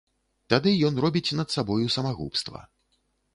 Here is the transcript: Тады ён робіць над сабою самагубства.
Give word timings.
Тады 0.53 0.71
ён 0.87 0.97
робіць 1.05 1.35
над 1.41 1.53
сабою 1.57 1.93
самагубства. 1.97 2.63